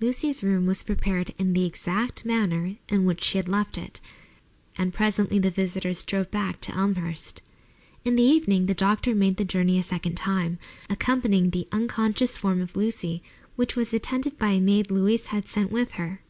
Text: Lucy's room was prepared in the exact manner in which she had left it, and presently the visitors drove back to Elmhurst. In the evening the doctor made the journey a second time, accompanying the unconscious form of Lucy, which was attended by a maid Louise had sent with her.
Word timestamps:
Lucy's 0.00 0.42
room 0.42 0.66
was 0.66 0.82
prepared 0.82 1.32
in 1.38 1.52
the 1.52 1.64
exact 1.64 2.24
manner 2.24 2.78
in 2.88 3.04
which 3.04 3.22
she 3.22 3.38
had 3.38 3.48
left 3.48 3.78
it, 3.78 4.00
and 4.76 4.92
presently 4.92 5.38
the 5.38 5.52
visitors 5.52 6.04
drove 6.04 6.28
back 6.32 6.60
to 6.60 6.74
Elmhurst. 6.76 7.42
In 8.04 8.16
the 8.16 8.24
evening 8.24 8.66
the 8.66 8.74
doctor 8.74 9.14
made 9.14 9.36
the 9.36 9.44
journey 9.44 9.78
a 9.78 9.84
second 9.84 10.16
time, 10.16 10.58
accompanying 10.90 11.50
the 11.50 11.68
unconscious 11.70 12.36
form 12.36 12.60
of 12.60 12.74
Lucy, 12.74 13.22
which 13.54 13.76
was 13.76 13.94
attended 13.94 14.36
by 14.36 14.48
a 14.50 14.60
maid 14.60 14.90
Louise 14.90 15.26
had 15.26 15.46
sent 15.46 15.70
with 15.70 15.92
her. 15.92 16.22